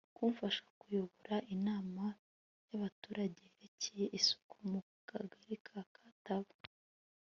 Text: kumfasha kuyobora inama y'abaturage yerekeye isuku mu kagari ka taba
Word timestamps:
kumfasha 0.15 0.63
kuyobora 0.79 1.35
inama 1.55 2.03
y'abaturage 2.69 3.41
yerekeye 3.51 4.05
isuku 4.19 4.55
mu 4.71 4.81
kagari 5.09 5.55
ka 5.65 5.79
taba 6.25 6.53